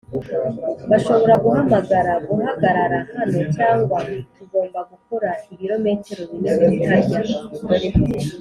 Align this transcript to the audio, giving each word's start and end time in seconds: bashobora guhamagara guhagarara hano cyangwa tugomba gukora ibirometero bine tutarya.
bashobora 0.89 1.33
guhamagara 1.43 2.13
guhagarara 2.27 2.99
hano 3.17 3.39
cyangwa 3.55 3.97
tugomba 4.35 4.79
gukora 4.91 5.29
ibirometero 5.53 6.21
bine 6.31 6.51
tutarya. 6.63 7.19